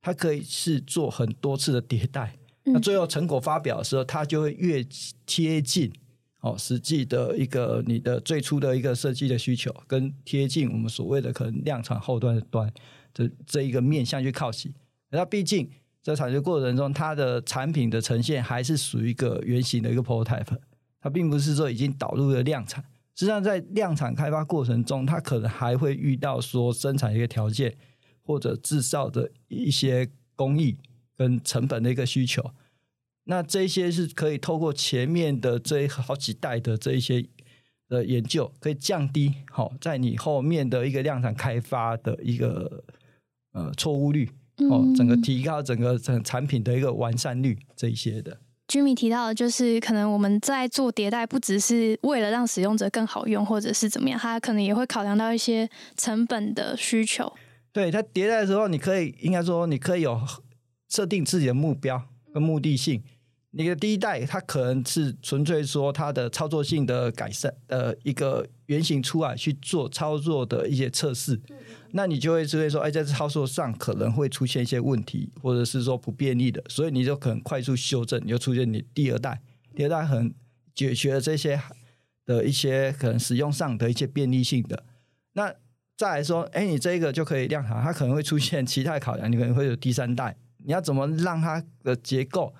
[0.00, 4.82] 它可以是做很多次的迭代，那最后成果发表的时候，它就会越
[5.26, 5.92] 贴近
[6.44, 12.70] 哦实际的一个你的最初的一个设计的需求，跟贴近我们所谓的可能量产后端的端
[13.14, 14.74] 的这一个面向去靠齐。
[15.08, 15.70] 那毕竟
[16.02, 20.58] 在产学过程中，它的产品的呈现还是属于一个原型的一个 prototype，
[21.00, 22.84] 它并不是说已经导入了量产。
[23.14, 27.74] 实际上，在量产开发过程中，它可能还会遇到说生产一个条件
[28.22, 30.76] 或者制造的一些工艺
[31.16, 32.42] 跟成本的一个需求。
[33.24, 37.24] 那这些是可以透过前面的这好几代的这一些
[37.88, 42.84] 的研究，可以降低好、在你后面的一个量产开发的一个
[43.52, 44.30] 呃错误率
[44.70, 48.38] 哦，整个提高整个整产品的一个完善率这一些的。
[48.66, 57.30] Jimmy 提到的就是，可能我们在做迭代，不只是为了让使用者更好用，或者是怎么样，它可能也会考量到一些成本的需求。
[57.72, 60.18] 对它迭代的时候，你可以应该说你可以有
[60.88, 63.02] 设定自己的目标跟目的性。
[63.56, 71.40] 你的第一代，它可能是纯粹说它的操作性的改善的一个原型出来去做操作的一些测试，
[71.92, 79.40] 那你就会知道说，哎，在操作上可能会出现一些问题，或者是说不便利的，所以你就可能快速修正，你就出现你第二代，
[79.76, 80.34] 第二代很
[80.74, 81.60] 解决了这些
[82.26, 84.82] 的一些可能使用上的一些便利性的。
[85.34, 85.54] 那
[85.96, 92.52] 再来说，哎，你这个就可以量产，它可能会出现 其他考量，你可能会有第三代，你要怎么让它的结构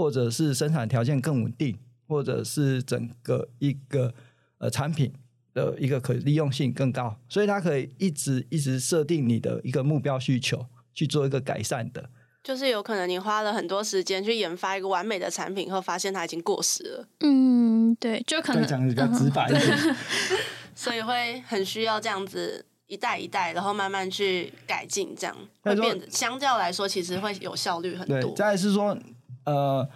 [0.00, 4.14] 或者是生产条件更稳定，或者是整个一个
[4.56, 5.12] 呃产品
[5.52, 12.08] 的一个可利用性更高，所以它可以一直一直设定你的一个目标需求去做一个改善的。
[12.42, 19.96] 就是有可能你花了很多时间去研发一个完美的产品后，发现它已经过时了，嗯，对，就可能再讲的比较直白一点，
[20.74, 28.34] 所以会很需要这样子一代一代，然后慢慢去改进，这样会变得相较来说，其实会有效率很对，多。
[28.34, 28.96] 再来是说，
[29.44, 29.88] 呃，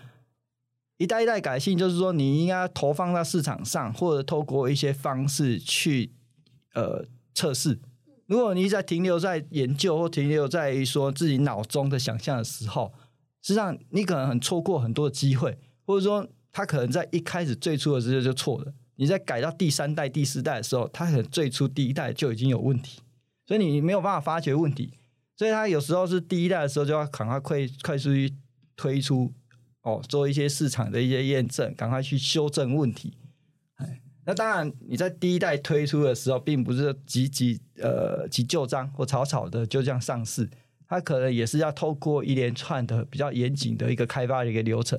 [0.96, 6.12] 一代一代改进，就是说你应该投放到市场上，或者透过一些方式去
[6.74, 7.04] 呃
[7.34, 7.80] 测试。
[8.26, 12.92] 如果你在停留在研究或停留在于说自己脑中的想象的时候，
[13.42, 18.72] 实际上你可能很错过很多机会，或者说他可能在一开始最初的时候就错了。
[18.96, 23.00] 你在改到第三代、第四代的时候，他可能最初第一代就已经有问题，
[23.46, 24.92] 所以你没有办法发掘问题。
[25.36, 28.32] 所以他有时候是第一代的时候就要赶快快快速去
[28.76, 29.32] 推出
[29.82, 33.16] 哦，做一些市场的一些验证，赶快去修正问题。
[33.76, 40.48] 哎，那当然你在第一代推出的时候，并不是急急呃急旧章或草草的就这样上市，
[40.88, 44.98] 它可能也是要透过一连串的比较严谨的一个开发的一个流程。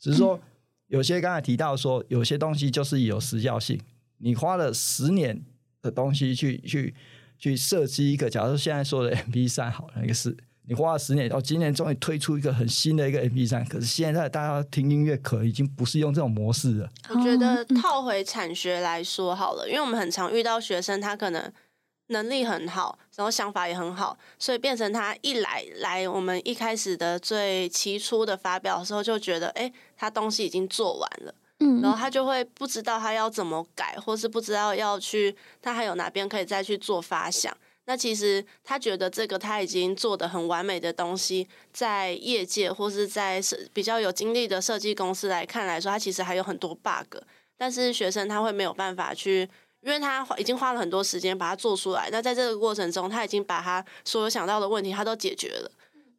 [0.00, 0.40] 只是说
[0.88, 3.80] 有些刚才提到说，有些东西就是有时效性，
[4.18, 5.42] 你花了十年
[5.80, 6.94] 的东西去去
[7.38, 16.88] 去设计一个，假如说现在说的 MP 三好了，一个是你花了十年，哦，今年终于推出一个很新的一个 MP 三，可是现在大家听音乐可已经不是用这种模式了。
[17.10, 21.52] 我觉得套回产学来说好了，因为我们很常遇到学生，他可能
[22.06, 37.54] 能力很好，然后想法也很好，所以变成他一来来我们一开始的最起初的发表的时候，就觉得哎，他东西已经做完了，嗯，然后他就会不知道他要怎么改，或是不知道要去他还有哪边可以再去做发想。
[37.86, 47.18] 那其实他觉得这个他已经做的很完美的东西，在业界或是在设比较有经历的设计公司来看来说，他其实还有很多 bug。
[47.56, 49.48] 但是学生他会没有办法去，
[49.80, 52.08] 因为他已经花了很多时间把它做出来。
[52.10, 55.70] 那在这个过程中，他已经把他所有想到的问题他都解决了。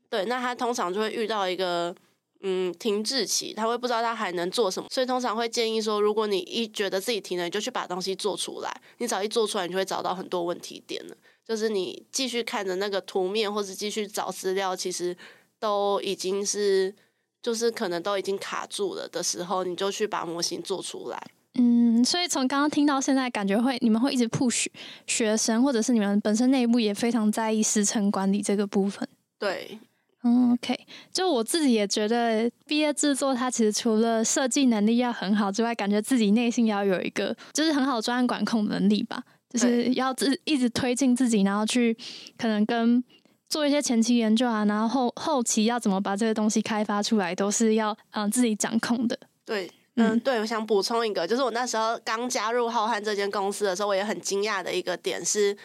[0.09, 1.93] 对，那他通常就会遇到一个
[2.41, 8.81] 嗯停滞期，他会不知道他还能做什么，所以通常会建议说，如果你一觉得自己停了，你就去把东西做出来。
[8.99, 11.17] 你早一做出来，你就会找到很多问题点了。
[11.47, 15.15] 就是你继续看着那个图面，或者继续找资料，其实
[15.59, 16.93] 都已经是
[17.41, 21.27] 就是可能都已经卡住了的时候，你就去把模型做出来。
[21.57, 24.65] 嗯，所以从刚刚听到现在，感觉会你们会一直 push
[25.07, 29.07] 学生，或者是你们本身内部也非常在意时程管理这个部分。
[29.39, 29.79] 对，
[30.23, 30.77] 嗯，OK，
[31.13, 39.23] 就我自己也觉得毕业制作它其实除了设计能力要很好之外，感觉自己内心也要有一个就是很好专案管控能力吧，
[39.57, 41.95] 就是要自一直推进自己，然后去
[42.37, 43.03] 可能跟
[43.49, 49.17] 做一些前期研究啊，然后后后期要怎么把这个东西开发出来，都是要嗯自己掌控的。
[49.45, 49.71] 对。
[49.97, 55.55] 嗯，对，我想补充一个，就是我那时候刚加入浩瀚这间公司的时候，我也很惊讶的一个点是，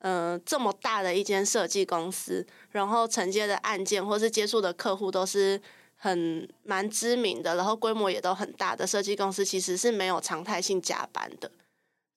[0.00, 5.58] 嗯，这么大的一间设计公司，然后承接的案件或是接触的客户都是
[5.96, 11.50] 很蛮知名的，然后规模也都很大的设计公司，其实是没有常态性加班的，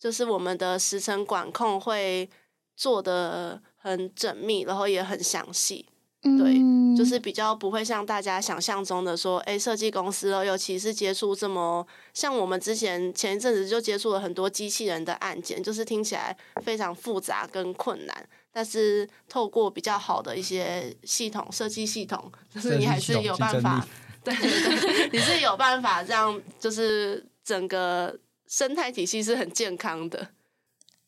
[0.02, 2.28] 就是我们的时程管控会
[2.76, 5.86] 做的很缜密，然后也很详细。
[6.24, 6.56] 对，
[6.95, 23.88] 就是比较不会像大家想象中的说，哎，设计公司哦，尤其是接触这么像我们之前前一阵子就接触了很多机器人的案件，就是听起来非常复杂跟困难，但是透过比较好的一些系统设计系统，就是你还是有办法，
[24.24, 28.16] 对对对， 你是有办法这样，就是整个
[28.52, 30.28] 生态体系是很健康的。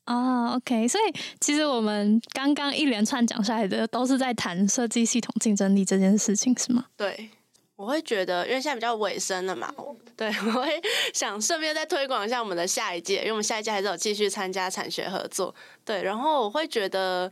[0.06, 6.86] 哦，OK，所以其实我们刚刚一连串讲下来的都是在谈设计系统竞争力这件事情，是吗？
[6.96, 7.30] 对，
[7.76, 9.74] 我会觉得，因为现在比较尾声了嘛，
[10.16, 10.82] 对，我会
[11.14, 17.32] 想顺便再推广一下我们的下一届，因为我们下一届还是有继续参加产学合作，对，然后我会觉得，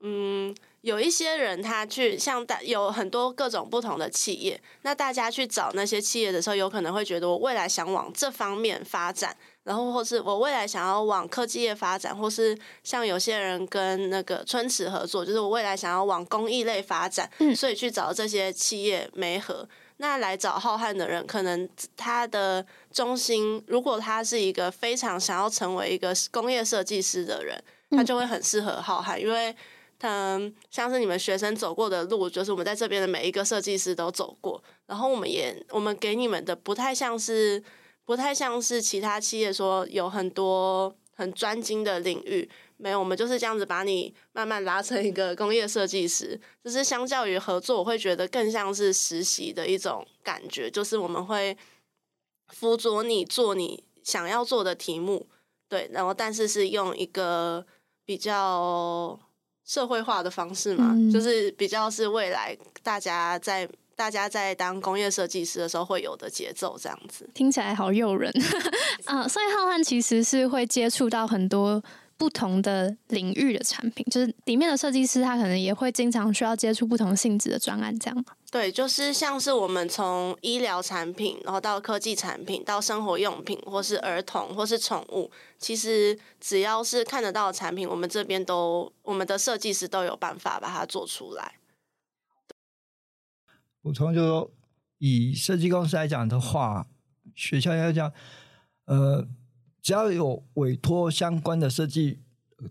[0.00, 0.54] 嗯。
[0.82, 19.68] 有一些人，他去像大有很多各种不同的企业，那大家去找那些企业的时候，有可能会觉得我未来想往这方面发展，然后或是我未来想要往科技业发展，或是像有些人跟那个春池合作，就是我未来想要往公益类发展，所以去找这些企业媒合。
[19.96, 29.54] 那来找浩瀚的人，可能他的中心，如果他是一个非常想要成为一个工业设计师的人，他就会很适合浩瀚，因为。
[30.00, 34.62] 嗯，像是你们学生走过的路，就是我们在这边的每一个设计师都走过。
[34.86, 37.60] 然后我们也，我们给你们的不太像是，
[38.04, 42.48] 不太像是其他企业说有很多很专精的领域。
[42.76, 46.40] 没有，我们就是这样子把你慢慢拉成一个工业设计师。
[46.62, 50.70] 就是相较于合作，我会觉得更像是实习的一种感觉。
[50.70, 51.58] 就是我们会
[52.46, 55.26] 辅佐你做你想要做的题目，
[55.68, 57.66] 对，然后但是是用一个
[58.04, 59.18] 比较。
[59.68, 68.32] 社会化的方式嘛，就是比较是未来大家在大家在当工业设计师的时候会有的节奏，这样子听起来好诱人
[69.04, 69.26] 啊！
[69.28, 71.82] 所以浩瀚其实是会接触到很多。
[72.18, 78.24] 不同的领域的产品，就是里面的设计师，他可能也会经常需要接触不同性质的专案，这样吗？
[78.50, 91.54] 对，就是像是我们从医疗产品，然后到科技产品，到生活用品，或是儿童，或是宠物，其实只要是看得到的产品，我们这边都，我们的设计师都有办法把它做出来。
[93.80, 94.50] 补充就是说，
[94.98, 96.88] 以设计公司来讲的话，
[97.36, 98.12] 学校要讲，
[98.86, 99.28] 呃。
[99.88, 102.18] 只要有委托相关的设计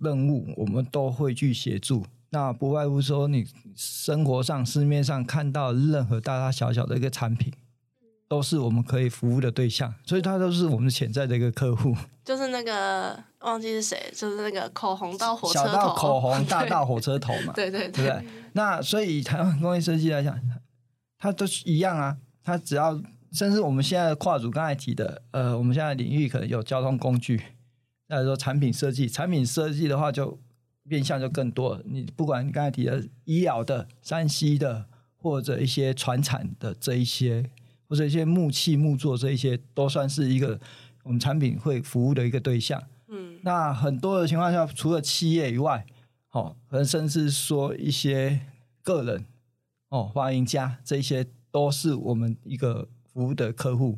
[0.02, 2.06] 任务，我们都会去协助。
[2.30, 3.44] 那不外乎说，你
[3.76, 7.52] 生活上、市面上看到任何大大小小的一个产品，
[8.28, 9.92] 都是我们可以服务的对象。
[10.06, 11.96] 所以，它都是我们潜在的一个客户。
[12.24, 17.54] 就是那个忘记是谁，就是那个口红到火车头，小到口红，大到火车头嘛。
[17.58, 18.24] 对对对。
[18.54, 20.40] 那所以台湾工业设计来讲，
[21.18, 22.18] 它都是一样啊。
[22.44, 23.02] 它只要
[23.32, 27.42] 甚至我们现在的跨组刚才提的，呃，我们现在领域可能有交通工具，
[28.08, 30.40] 再说产品设计，产品设计的话就
[30.84, 31.82] 面向就更多。
[31.86, 34.86] 你不管你刚才提的医疗的、山西的，
[35.18, 37.50] 或者一些船产的这一些，
[37.90, 40.60] 或者一些木器木作这一些，都算是一个
[41.04, 42.82] 我们产品会服务的一个对象。
[43.10, 45.86] 嗯，那很多的情况下，除了企业以外，
[46.32, 48.40] 哦，可能甚至说一些
[48.82, 49.26] 个人，
[49.90, 52.88] 哦，发明家这些都是我们一个。
[53.18, 53.98] 服务的客户，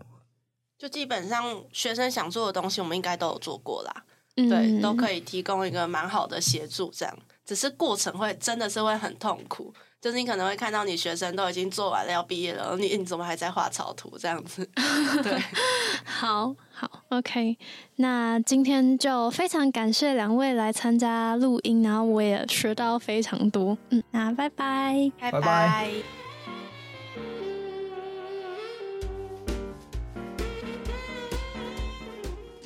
[0.78, 4.04] 就基本上学生想做的东西，我们应该都有做过啦。
[4.36, 7.14] 对，都可以提供一个蛮好的协助，这样。
[7.46, 14.66] 只是过程会真的是会很痛苦，就是你可能会看到你学生都已经做完了要毕业了，你你怎么还在画草图这样子？
[15.22, 15.38] 对，
[16.06, 17.58] 好好，OK。
[17.98, 23.78] 那今天就非常感谢两位来参加录音，然后我也学到非常多。
[23.90, 26.19] 嗯，那拜拜，拜拜。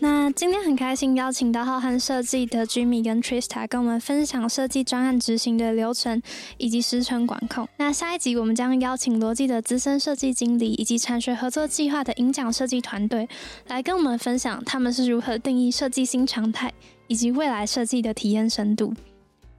[0.03, 6.21] 那今天很开心邀请到浩瀚设计的 Jimmy 跟 Trista 跟我们分享设计专案执行的流程
[6.57, 7.65] 以及时程管控。
[7.77, 13.29] 那下一集我们将邀请罗技的资深设计经理以及产学合作计划的影奖设计团队
[13.67, 16.73] 来跟我们分享他们是如何定义设计新常态
[17.07, 18.93] 以及未来设计的体验深度。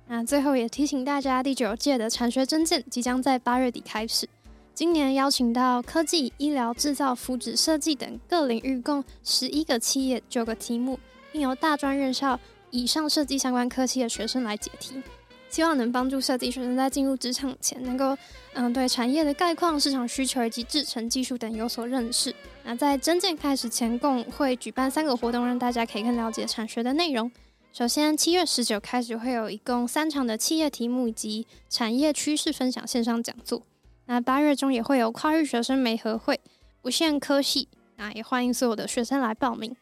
[0.09, 4.29] 那最后也提醒大家，第九届的产学征件即将在八月底开始。
[4.75, 10.99] 今年邀请到科技、医疗、制造、福祉、设计等各领域共十一个企业、九个题目，
[11.31, 12.39] 并由大专院校
[12.70, 15.01] 以上设计相关科系的学生来解题，
[15.49, 18.18] 希望能帮助设计学生在进入职场前，能够
[18.55, 22.35] 嗯对产业的概况、市场需求以及制成技术等有所认识。
[22.64, 27.31] 那在真正开始前，共会举办三个活动，让大家可以更了解产学的内容。
[27.72, 33.62] 首先，七月十九开始会有一共三场的企业题目以及产业趋势分享线上讲座。
[34.07, 36.39] 那八月中也会有跨域学生媒合会，
[36.83, 39.75] 不限科系，那也欢迎所有的学生来报名。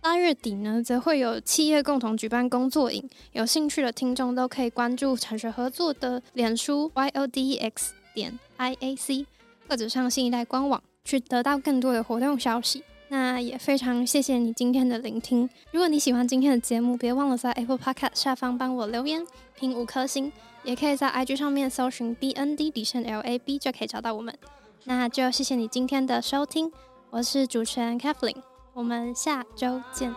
[0.00, 9.26] 八月底呢，则会有企业共同举办工作营，有兴趣的听众都可以关注产学合作的脸书 y o d x 点 i a c，
[9.68, 12.82] 或者上新一代官网去得到更多的活动消息。
[13.08, 15.50] 那也非常谢谢你今天的聆听。
[15.72, 20.32] 如果你喜欢今天的节目，别忘了在 Apple Podcast 下方帮我留言评五颗星。
[20.62, 24.36] 也可以在 IG 上面搜寻 BND 底线 LAB 就可以找到我们。
[24.84, 26.70] 那就谢谢你今天的收听，
[27.10, 28.36] 我是主持人 Kathleen，
[28.72, 30.14] 我们下周见。